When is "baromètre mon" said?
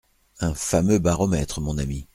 0.97-1.77